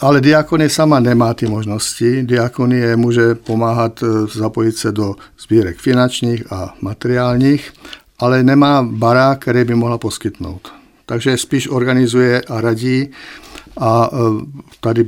ale 0.00 0.20
diakonie 0.20 0.70
sama 0.70 1.00
nemá 1.00 1.34
ty 1.34 1.46
možnosti. 1.46 2.22
Diakonie 2.22 2.96
může 2.96 3.34
pomáhat 3.34 4.02
eh, 4.02 4.06
zapojit 4.38 4.76
se 4.76 4.92
do 4.92 5.14
sbírek 5.38 5.78
finančních 5.78 6.52
a 6.52 6.74
materiálních, 6.80 7.72
ale 8.18 8.42
nemá 8.42 8.82
barák, 8.82 9.42
který 9.42 9.64
by 9.64 9.74
mohla 9.74 9.98
poskytnout. 9.98 10.72
Takže 11.06 11.36
spíš 11.36 11.68
organizuje 11.68 12.42
a 12.42 12.60
radí 12.60 13.10
a 13.76 14.10
eh, 14.12 14.16
tady 14.80 15.06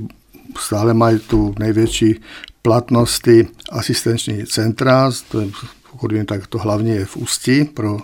stále 0.60 0.94
mají 0.94 1.18
tu 1.18 1.54
největší 1.58 2.20
platnosti 2.62 3.48
asistenční 3.72 4.46
centra, 4.46 5.10
to 5.30 5.40
je, 5.40 5.48
pokud 5.90 6.12
vím, 6.12 6.26
tak 6.26 6.46
to 6.46 6.58
hlavně 6.58 6.92
je 6.94 7.04
v 7.04 7.16
Ústí 7.16 7.64
pro 7.64 7.98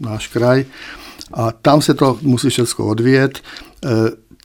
náš 0.00 0.28
kraj. 0.28 0.64
A 1.32 1.52
tam 1.52 1.82
se 1.82 1.94
to 1.94 2.18
musí 2.22 2.48
všechno 2.48 2.86
odvíjet 2.86 3.40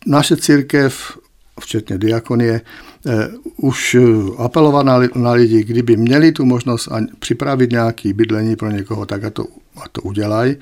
naše 0.06 0.38
církev, 0.38 1.18
včetně 1.60 1.98
diakonie, 1.98 2.62
eh, 3.08 3.30
už 3.58 3.96
eh, 3.96 4.02
apelovat 4.38 4.86
na, 4.86 5.00
na 5.16 5.32
lidi, 5.32 5.64
kdyby 5.64 5.98
měli 5.98 6.32
tu 6.32 6.46
možnost 6.46 6.90
připravit 7.20 7.72
nějaké 7.72 8.14
bydlení 8.14 8.56
pro 8.56 8.72
někoho, 8.72 9.06
tak 9.06 9.24
a 9.24 9.30
to, 9.30 9.46
a 9.84 9.90
to 9.92 10.02
udělají, 10.02 10.56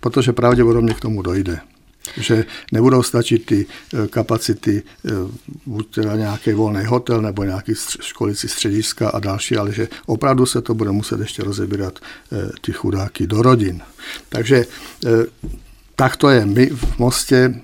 protože 0.00 0.32
pravděpodobně 0.32 0.94
k 0.94 1.00
tomu 1.00 1.22
dojde 1.22 1.60
že 2.16 2.44
nebudou 2.72 3.02
stačit 3.02 3.46
ty 3.46 3.66
eh, 3.66 4.08
kapacity, 4.08 4.82
buď 5.66 5.94
teda 5.94 6.16
nějaký 6.16 6.52
volný 6.52 6.84
hotel 6.84 7.22
nebo 7.22 7.44
nějaký 7.44 7.72
školicí 8.00 8.48
střediska 8.48 9.08
a 9.08 9.20
další, 9.20 9.56
ale 9.56 9.72
že 9.72 9.88
opravdu 10.06 10.46
se 10.46 10.62
to 10.62 10.74
bude 10.74 10.90
muset 10.90 11.20
ještě 11.20 11.42
rozebírat 11.42 11.98
ty 12.60 12.72
chudáky 12.72 13.26
do 13.26 13.42
rodin. 13.42 13.82
Takže 14.28 14.64
tak 15.96 16.16
to 16.16 16.28
je. 16.28 16.46
My 16.46 16.66
v 16.66 16.98
Mostě 16.98 17.54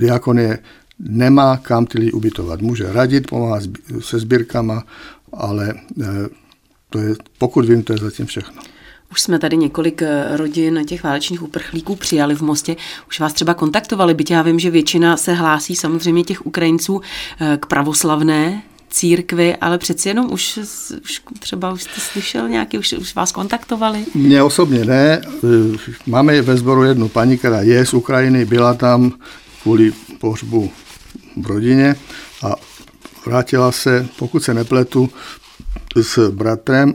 diakonie 0.00 0.58
nemá 0.98 1.56
kam 1.56 1.86
ty 1.86 1.98
lidi 1.98 2.12
ubytovat. 2.12 2.60
Může 2.60 2.92
radit, 2.92 3.26
pomáhat 3.26 3.62
se 4.00 4.18
sbírkama, 4.18 4.84
ale 5.32 5.74
eh, 6.02 6.06
to 6.90 6.98
je, 6.98 7.14
pokud 7.38 7.64
vím, 7.64 7.82
to 7.82 7.92
je 7.92 7.98
zatím 7.98 8.26
všechno. 8.26 8.62
Už 9.14 9.20
jsme 9.20 9.38
tady 9.38 9.56
několik 9.56 10.02
eh, 10.02 10.36
rodin 10.36 10.84
těch 10.86 11.02
válečných 11.02 11.42
uprchlíků 11.42 11.96
přijali 11.96 12.34
v 12.34 12.40
Mostě. 12.40 12.76
Už 13.08 13.20
vás 13.20 13.32
třeba 13.32 13.54
kontaktovali, 13.54 14.14
byť 14.14 14.30
já 14.30 14.42
vím, 14.42 14.58
že 14.58 14.70
většina 14.70 15.16
se 15.16 15.34
hlásí 15.34 15.76
samozřejmě 15.76 16.24
těch 16.24 16.46
Ukrajinců 16.46 17.00
eh, 17.40 17.58
k 17.60 17.66
pravoslavné 17.66 18.62
církvi, 18.90 19.56
ale 19.56 19.78
přeci 19.78 20.08
jenom 20.08 20.32
už, 20.32 20.58
už 21.04 21.22
třeba 21.38 21.72
už 21.72 21.82
jste 21.82 22.00
slyšel 22.00 22.48
nějaký, 22.48 22.78
už, 22.78 22.92
už 22.92 23.14
vás 23.14 23.32
kontaktovali? 23.32 24.04
Mně 24.14 24.42
osobně 24.42 24.84
ne. 24.84 25.22
Máme 26.06 26.42
ve 26.42 26.56
sboru 26.56 26.84
jednu 26.84 27.08
paní, 27.08 27.38
která 27.38 27.60
je 27.60 27.86
z 27.86 27.94
Ukrajiny, 27.94 28.44
byla 28.44 28.74
tam 28.74 29.12
kvůli 29.62 29.92
pohřbu 30.18 30.70
v 31.36 31.46
rodině 31.46 31.96
a 32.42 32.54
vrátila 33.26 33.72
se, 33.72 34.06
pokud 34.18 34.42
se 34.42 34.54
nepletu, 34.54 35.10
s 36.02 36.30
bratrem 36.30 36.94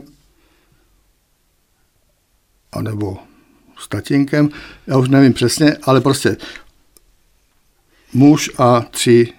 anebo 2.72 3.18
s 3.78 3.88
tatínkem, 3.88 4.48
já 4.86 4.98
už 4.98 5.08
nevím 5.08 5.32
přesně, 5.32 5.76
ale 5.82 6.00
prostě 6.00 6.36
muž 8.12 8.50
a 8.58 8.80
tři 8.90 9.32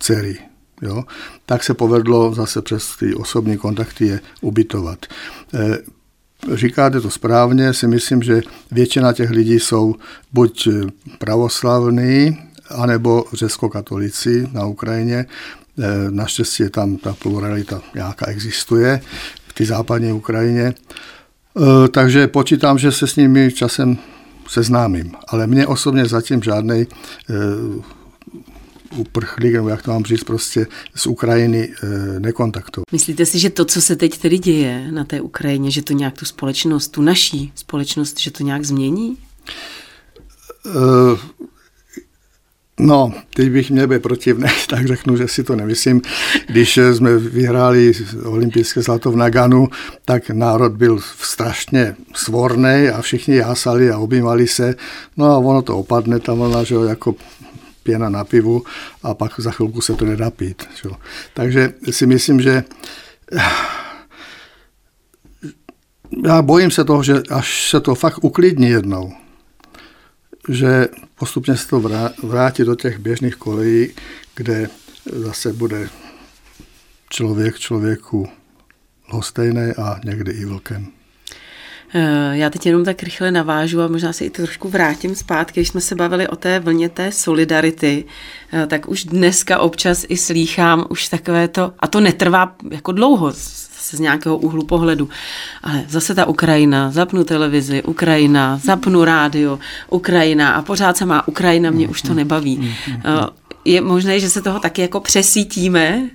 dcery. 0.00 0.38
Jo? 0.82 1.04
Tak 1.46 1.64
se 1.64 1.74
povedlo 1.74 2.34
zase 2.34 2.62
přes 2.62 2.96
ty 2.96 3.14
osobní 3.14 3.56
kontakty 3.56 4.06
je 4.06 4.20
ubytovat. 4.40 5.06
E, 5.54 5.78
říkáte 6.56 7.00
to 7.00 7.10
správně, 7.10 7.74
si 7.74 7.86
myslím, 7.86 8.22
že 8.22 8.40
většina 8.70 9.12
těch 9.12 9.30
lidí 9.30 9.60
jsou 9.60 9.94
buď 10.32 10.68
pravoslavní, 11.18 12.38
anebo 12.70 13.24
řecko-katolici 13.32 14.48
na 14.52 14.66
Ukrajině. 14.66 15.16
E, 15.16 15.26
naštěstí 16.10 16.62
je 16.62 16.70
tam 16.70 16.96
ta 16.96 17.14
pluralita 17.14 17.82
nějaká 17.94 18.26
existuje 18.26 19.00
v 19.48 19.52
té 19.52 19.64
západní 19.64 20.12
Ukrajině. 20.12 20.74
E, 21.58 21.88
takže 21.88 22.26
počítám, 22.26 22.78
že 22.78 22.92
se 22.92 23.06
s 23.06 23.16
nimi 23.16 23.52
časem 23.52 23.98
seznámím. 24.48 25.12
Ale 25.28 25.46
mě 25.46 25.66
osobně 25.66 26.06
zatím 26.06 26.42
žádný 26.42 26.80
e, 26.80 26.86
uprchlík, 28.96 29.52
nebo 29.52 29.68
jak 29.68 29.82
to 29.82 29.90
mám 29.90 30.04
říct, 30.04 30.24
prostě 30.24 30.66
z 30.94 31.06
Ukrajiny 31.06 31.74
nekontaktoval. 32.18 32.84
Myslíte 32.92 33.26
si, 33.26 33.38
že 33.38 33.50
to, 33.50 33.64
co 33.64 33.80
se 33.80 33.96
teď 33.96 34.18
tedy 34.18 34.38
děje 34.38 34.92
na 34.92 35.04
té 35.04 35.20
Ukrajině, 35.20 35.70
že 35.70 35.82
to 35.82 35.92
nějak 35.92 36.18
tu 36.18 36.24
společnost, 36.24 36.88
tu 36.88 37.02
naší 37.02 37.52
společnost, 37.54 38.20
že 38.20 38.30
to 38.30 38.42
nějak 38.42 38.64
změní? 38.64 39.16
No, 42.78 43.12
teď 43.34 43.50
bych 43.50 43.70
měl 43.70 43.86
být 43.86 44.02
protivný, 44.02 44.48
tak 44.68 44.86
řeknu, 44.86 45.16
že 45.16 45.28
si 45.28 45.44
to 45.44 45.56
nemyslím. 45.56 46.02
Když 46.48 46.78
jsme 46.92 47.18
vyhráli 47.18 47.92
olympijské 48.24 48.82
zlato 48.82 49.10
v 49.10 49.16
Naganu, 49.16 49.68
tak 50.04 50.30
národ 50.30 50.72
byl 50.72 51.00
strašně 51.22 51.96
svorný 52.14 52.88
a 52.94 53.02
všichni 53.02 53.36
jásali 53.36 53.90
a 53.90 53.98
objímali 53.98 54.46
se. 54.46 54.74
No 55.16 55.26
a 55.26 55.38
ono 55.38 55.62
to 55.62 55.78
opadne, 55.78 56.20
ta 56.20 56.34
vlna, 56.34 56.64
že 56.64 56.74
jako 56.88 57.14
pěna 57.82 58.08
na 58.08 58.24
pivu 58.24 58.62
a 59.02 59.14
pak 59.14 59.40
za 59.40 59.50
chvilku 59.50 59.80
se 59.80 59.94
to 59.94 60.04
nedá 60.04 60.30
pít. 60.30 60.62
Že? 60.82 60.88
Takže 61.34 61.72
si 61.90 62.06
myslím, 62.06 62.40
že 62.40 62.64
já 66.24 66.42
bojím 66.42 66.70
se 66.70 66.84
toho, 66.84 67.02
že 67.02 67.14
až 67.30 67.70
se 67.70 67.80
to 67.80 67.94
fakt 67.94 68.24
uklidní 68.24 68.68
jednou, 68.68 69.12
že 70.48 70.88
postupně 71.14 71.56
se 71.56 71.68
to 71.68 71.80
vrátí 72.22 72.64
do 72.64 72.74
těch 72.74 72.98
běžných 72.98 73.36
kolejí, 73.36 73.88
kde 74.34 74.68
zase 75.12 75.52
bude 75.52 75.88
člověk 77.10 77.58
člověku 77.58 78.28
lhostejný 79.12 79.72
a 79.78 80.00
někdy 80.04 80.32
i 80.32 80.44
vlkem. 80.44 80.86
Eh, 81.94 82.30
já 82.32 82.50
teď 82.50 82.66
jenom 82.66 82.84
tak 82.84 83.02
rychle 83.02 83.30
navážu 83.30 83.82
a 83.82 83.88
možná 83.88 84.12
se 84.12 84.24
i 84.24 84.30
trošku 84.30 84.68
vrátím 84.68 85.14
zpátky, 85.14 85.60
když 85.60 85.68
jsme 85.68 85.80
se 85.80 85.94
bavili 85.94 86.28
o 86.28 86.36
té 86.36 86.60
vlně 86.60 86.88
té 86.88 87.12
solidarity, 87.12 88.04
eh, 88.52 88.66
tak 88.66 88.88
už 88.88 89.04
dneska 89.04 89.58
občas 89.58 90.04
i 90.08 90.16
slýchám 90.16 90.86
už 90.90 91.08
takové 91.08 91.48
to, 91.48 91.72
a 91.78 91.86
to 91.86 92.00
netrvá 92.00 92.56
jako 92.70 92.92
dlouho, 92.92 93.32
z 93.80 94.00
nějakého 94.00 94.38
úhlu 94.38 94.64
pohledu. 94.64 95.08
Ale 95.62 95.84
zase 95.88 96.14
ta 96.14 96.26
Ukrajina, 96.26 96.90
zapnu 96.90 97.24
televizi, 97.24 97.82
Ukrajina, 97.82 98.60
zapnu 98.64 99.04
rádio, 99.04 99.58
Ukrajina 99.90 100.52
a 100.52 100.62
pořád 100.62 100.96
se 100.96 101.06
má 101.06 101.28
Ukrajina, 101.28 101.70
mě 101.70 101.88
už 101.88 102.02
to 102.02 102.14
nebaví. 102.14 102.74
Eh, 102.88 103.00
je 103.64 103.80
možné, 103.80 104.20
že 104.20 104.30
se 104.30 104.42
toho 104.42 104.60
taky 104.60 104.82
jako 104.82 105.00
přesítíme 105.00 106.10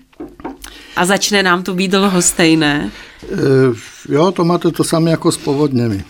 a 0.95 1.05
začne 1.05 1.43
nám 1.43 1.63
to 1.63 1.73
být 1.73 1.91
dlhostejné? 1.91 2.91
Uh 3.31 3.75
jo, 4.09 4.31
to 4.31 4.43
máte 4.43 4.71
to 4.71 4.83
samé 4.83 5.11
jako 5.11 5.31
s 5.31 5.37
povodněmi. 5.37 6.03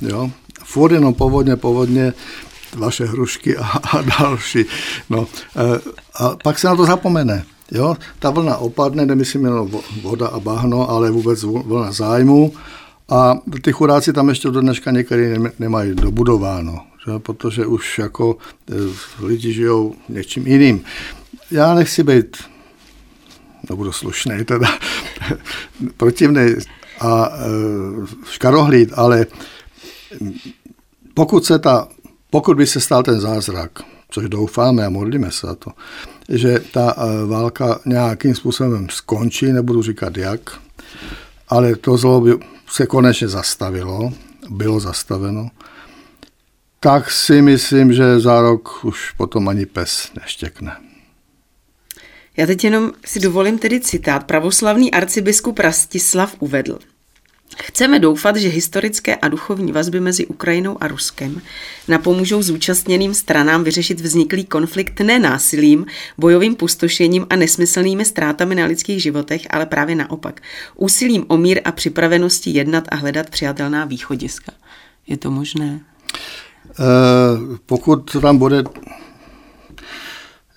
Jo? 0.00 0.30
Furt 0.64 0.92
jenom 0.92 1.14
povodně, 1.14 1.56
povodně, 1.56 2.12
vaše 2.76 3.04
hrušky 3.04 3.56
a, 3.56 3.66
a 3.66 4.02
další. 4.02 4.64
No, 5.10 5.26
e, 5.56 5.80
a 6.14 6.36
pak 6.44 6.58
se 6.58 6.66
na 6.66 6.76
to 6.76 6.86
zapomene. 6.86 7.44
Jo? 7.70 7.96
Ta 8.18 8.30
vlna 8.30 8.56
opadne, 8.56 9.06
nemyslím 9.06 9.44
jenom 9.44 9.70
voda 10.02 10.28
a 10.28 10.40
bahno, 10.40 10.90
ale 10.90 11.10
vůbec 11.10 11.42
vlna 11.42 11.92
zájmu. 11.92 12.52
A 13.08 13.38
ty 13.62 13.72
chudáci 13.72 14.12
tam 14.12 14.28
ještě 14.28 14.50
do 14.50 14.60
dneška 14.60 14.90
některý 14.90 15.34
nemají 15.58 15.94
dobudováno, 15.94 16.80
že? 17.06 17.18
protože 17.18 17.66
už 17.66 17.98
jako 17.98 18.36
e, 18.70 18.74
lidi 19.26 19.52
žijou 19.52 19.94
něčím 20.08 20.46
jiným. 20.46 20.84
Já 21.50 21.74
nechci 21.74 22.02
být, 22.02 22.36
nebudu 23.70 23.92
slušný 23.92 24.44
teda, 24.44 24.68
protivný 25.96 26.54
a 27.00 27.30
e, 27.32 27.40
škarohlíd, 28.30 28.92
ale 28.94 29.26
pokud, 31.14 31.44
se 31.44 31.58
ta, 31.58 31.88
pokud 32.30 32.56
by 32.56 32.66
se 32.66 32.80
stal 32.80 33.02
ten 33.02 33.20
zázrak, 33.20 33.70
což 34.10 34.28
doufáme 34.28 34.86
a 34.86 34.90
modlíme 34.90 35.30
se 35.30 35.46
za 35.46 35.54
to, 35.54 35.70
že 36.30 36.58
ta 36.72 36.94
e, 36.96 37.26
válka 37.26 37.80
nějakým 37.86 38.34
způsobem 38.34 38.86
skončí, 38.90 39.52
nebudu 39.52 39.82
říkat 39.82 40.16
jak, 40.16 40.40
ale 41.48 41.76
to 41.76 41.96
zlo 41.96 42.24
se 42.70 42.86
konečně 42.86 43.28
zastavilo, 43.28 44.12
bylo 44.48 44.80
zastaveno, 44.80 45.50
tak 46.80 47.10
si 47.10 47.42
myslím, 47.42 47.92
že 47.92 48.20
za 48.20 48.40
rok 48.40 48.84
už 48.84 49.10
potom 49.10 49.48
ani 49.48 49.66
pes 49.66 50.10
neštěkne. 50.20 50.76
Já 52.36 52.46
teď 52.46 52.64
jenom 52.64 52.92
si 53.04 53.20
dovolím 53.20 53.58
tedy 53.58 53.80
citát. 53.80 54.24
Pravoslavný 54.24 54.90
arcibiskup 54.90 55.58
Rastislav 55.58 56.36
uvedl. 56.38 56.78
Chceme 57.56 57.98
doufat, 57.98 58.36
že 58.36 58.48
historické 58.48 59.16
a 59.16 59.28
duchovní 59.28 59.72
vazby 59.72 60.00
mezi 60.00 60.26
Ukrajinou 60.26 60.82
a 60.82 60.88
Ruskem 60.88 61.40
napomůžou 61.88 62.42
zúčastněným 62.42 63.14
stranám 63.14 63.64
vyřešit 63.64 64.00
vzniklý 64.00 64.44
konflikt 64.44 65.00
ne 65.00 65.18
násilím, 65.18 65.86
bojovým 66.18 66.54
pustošením 66.54 67.26
a 67.30 67.36
nesmyslnými 67.36 68.04
ztrátami 68.04 68.54
na 68.54 68.66
lidských 68.66 69.02
životech, 69.02 69.46
ale 69.50 69.66
právě 69.66 69.96
naopak. 69.96 70.40
Úsilím 70.76 71.24
o 71.28 71.36
mír 71.36 71.60
a 71.64 71.72
připravenosti 71.72 72.50
jednat 72.50 72.84
a 72.88 72.96
hledat 72.96 73.30
přijatelná 73.30 73.84
východiska. 73.84 74.52
Je 75.06 75.16
to 75.16 75.30
možné? 75.30 75.80
E, 76.70 76.84
pokud 77.66 78.16
tam 78.20 78.38
bude, 78.38 78.64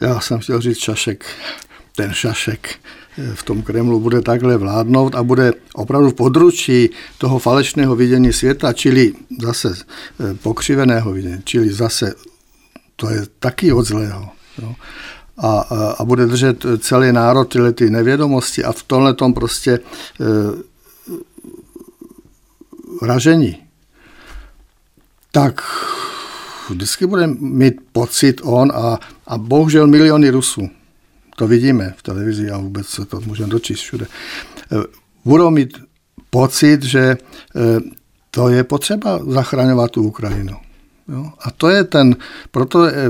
já 0.02 0.20
jsem 0.20 0.40
chtěl 0.40 0.62
říct 0.62 0.78
šašek, 0.78 1.26
ten 1.96 2.14
šašek, 2.14 2.80
v 3.34 3.44
tom 3.44 3.62
Kremlu 3.62 4.00
bude 4.00 4.22
takhle 4.22 4.58
vládnout 4.58 5.16
a 5.16 5.24
bude 5.24 5.54
opravdu 5.74 6.10
v 6.10 6.14
područí 6.14 6.90
toho 7.18 7.40
falešného 7.40 7.96
vidění 7.96 8.34
světa, 8.34 8.74
čili 8.74 9.14
zase 9.42 9.76
eh, 9.76 10.34
pokřiveného 10.34 11.14
vidění, 11.14 11.42
čili 11.44 11.74
zase 11.74 12.14
to 12.96 13.10
je 13.10 13.22
taky 13.40 13.74
od 13.74 13.84
zlého. 13.84 14.30
Jo. 14.62 14.76
A, 15.38 15.60
a, 15.60 15.92
a 16.00 16.06
bude 16.06 16.26
držet 16.26 16.66
celý 16.80 17.12
národ 17.12 17.46
tyhle 17.46 17.74
ty 17.74 17.90
nevědomosti 17.90 18.64
a 18.64 18.72
v 18.72 18.84
tomhle 18.84 19.14
tom 19.14 19.34
prostě 19.34 19.72
e, 19.74 19.80
ražení, 23.02 23.58
tak 25.32 25.62
vždycky 26.70 27.06
bude 27.06 27.28
mít 27.28 27.74
pocit 27.92 28.42
on 28.44 28.72
a, 28.76 29.00
a 29.28 29.38
bohužel 29.38 29.88
miliony 29.88 30.30
Rusů 30.30 30.70
to 31.36 31.48
vidíme 31.48 31.94
v 31.98 32.04
televizi 32.04 32.52
a 32.52 32.58
vůbec 32.58 32.88
se 32.88 33.06
to 33.06 33.22
můžeme 33.22 33.50
dočíst 33.50 33.82
všude, 33.82 34.06
eh, 34.72 34.84
budou 35.26 35.50
mít 35.50 35.78
pocit, 36.30 36.84
že 36.84 37.18
eh, 37.56 37.80
to 38.32 38.50
je 38.50 38.64
potřeba 38.64 39.20
zachraňovat 39.28 39.92
tu 39.92 40.04
Ukrajinu. 40.04 40.58
Jo? 41.08 41.32
A 41.40 41.52
to 41.52 41.70
je 41.70 41.84
ten, 41.84 42.16
proto 42.52 42.86
je, 42.86 43.10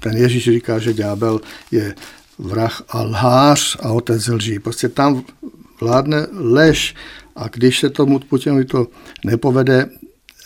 ten 0.00 0.16
Ježíš 0.16 0.44
říká, 0.44 0.78
že 0.78 0.92
ďábel 0.92 1.40
je 1.70 1.94
vrah 2.38 2.82
a 2.88 3.02
lhář 3.02 3.76
a 3.80 3.92
otec 3.92 4.28
lží. 4.28 4.58
Prostě 4.58 4.88
tam 4.88 5.24
vládne 5.80 6.26
lež 6.32 6.94
a 7.36 7.48
když 7.48 7.80
se 7.80 7.90
tomu 7.90 8.18
Putinovi 8.18 8.64
to 8.64 8.86
nepovede 9.24 9.86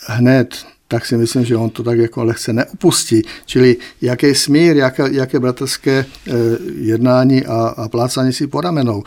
hned, 0.07 0.67
tak 0.89 1.07
si 1.07 1.17
myslím, 1.17 1.45
že 1.45 1.57
on 1.57 1.71
to 1.71 1.83
tak 1.83 1.99
jako 1.99 2.25
lehce 2.25 2.53
neupustí. 2.53 3.23
Čili 3.47 3.77
jaký 4.03 4.35
smír, 4.35 4.77
jaké, 4.77 5.05
jaké 5.11 5.41
bratrské 5.41 6.07
eh, 6.07 6.33
jednání 6.77 7.47
a, 7.47 7.55
a 7.55 7.89
plácání 7.89 8.33
si 8.33 8.47
podamenou. 8.47 9.03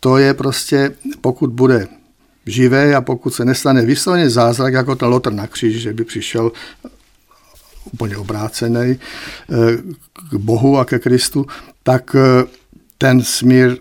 To 0.00 0.18
je 0.18 0.34
prostě, 0.34 0.90
pokud 1.20 1.50
bude 1.50 1.88
živé 2.46 2.94
a 2.94 3.00
pokud 3.00 3.34
se 3.34 3.44
nestane 3.44 3.82
vysloveně 3.82 4.30
zázrak, 4.30 4.74
jako 4.74 4.94
ten 4.94 5.08
Lotr 5.08 5.32
na 5.32 5.46
kříži, 5.46 5.78
že 5.80 5.92
by 5.92 6.04
přišel 6.04 6.52
úplně 7.92 8.16
obrácený 8.16 8.90
eh, 8.90 8.96
k 10.30 10.34
Bohu 10.34 10.78
a 10.78 10.84
ke 10.84 10.98
Kristu, 10.98 11.46
tak 11.82 12.16
eh, 12.18 12.44
ten 12.98 13.22
smír 13.22 13.76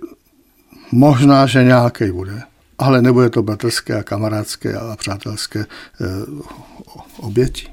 možná, 0.91 1.45
že 1.45 1.63
nějaký 1.63 2.11
bude 2.11 2.41
ale 2.77 3.01
nebude 3.01 3.29
to 3.29 3.43
bratrské 3.43 3.95
a 3.95 4.03
kamarádské 4.03 4.75
a 4.75 4.95
přátelské 4.95 5.65
oběti. 7.23 7.67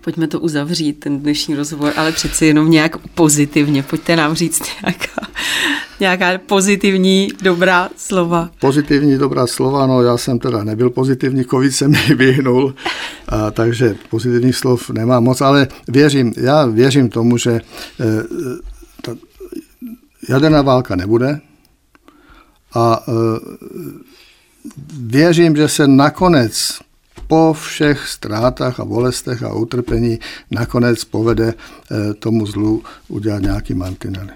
Pojďme 0.00 0.26
to 0.26 0.40
uzavřít, 0.40 0.92
ten 0.92 1.20
dnešní 1.20 1.54
rozhovor, 1.54 1.92
ale 1.96 2.12
přeci 2.12 2.46
jenom 2.46 2.70
nějak 2.70 2.96
pozitivně. 2.98 3.82
Pojďte 3.82 4.16
nám 4.16 4.34
říct 4.34 4.62
nějaká, 4.82 5.28
nějaká 6.00 6.38
pozitivní 6.46 7.28
dobrá 7.42 7.88
slova. 7.96 8.50
Pozitivní 8.60 9.18
dobrá 9.18 9.46
slova, 9.46 9.86
no 9.86 10.02
já 10.02 10.16
jsem 10.16 10.38
teda 10.38 10.64
nebyl 10.64 10.90
pozitivní, 10.90 11.44
covid 11.44 11.74
se 11.74 11.88
mi 11.88 11.98
vyhnul, 12.16 12.74
a, 13.28 13.50
takže 13.50 13.96
pozitivních 14.10 14.56
slov 14.56 14.90
nemám 14.90 15.24
moc, 15.24 15.40
ale 15.40 15.68
věřím, 15.88 16.32
já 16.36 16.66
věřím 16.66 17.08
tomu, 17.08 17.36
že 17.36 17.50
e, 17.50 17.60
ta 19.02 19.16
jaderná 20.28 20.62
válka 20.62 20.96
nebude, 20.96 21.40
a 22.74 23.04
e, 23.08 23.12
věřím, 24.92 25.56
že 25.56 25.68
se 25.68 25.86
nakonec 25.88 26.78
po 27.30 27.52
všech 27.52 28.08
ztrátách 28.08 28.80
a 28.80 28.84
bolestech 28.84 29.42
a 29.42 29.54
utrpení 29.54 30.18
nakonec 30.50 31.04
povede 31.04 31.54
e, 31.54 32.14
tomu 32.14 32.46
zlu 32.46 32.82
udělat 33.08 33.42
nějaký 33.42 33.74
mantinely. 33.74 34.30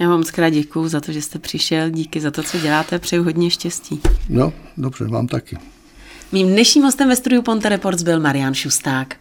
Já 0.00 0.08
vám 0.08 0.24
zkrát 0.24 0.50
děkuji 0.50 0.88
za 0.88 1.00
to, 1.00 1.12
že 1.12 1.22
jste 1.22 1.38
přišel, 1.38 1.90
díky 1.90 2.20
za 2.20 2.30
to, 2.30 2.42
co 2.42 2.58
děláte, 2.58 2.98
přeju 2.98 3.24
hodně 3.24 3.50
štěstí. 3.50 4.00
No, 4.28 4.52
dobře, 4.76 5.04
vám 5.04 5.26
taky. 5.26 5.58
Mým 6.32 6.48
dnešním 6.48 6.84
hostem 6.84 7.08
ve 7.08 7.16
studiu 7.16 7.42
Ponte 7.42 7.68
Reports 7.68 8.02
byl 8.02 8.20
Marian 8.20 8.54
Šusták. 8.54 9.16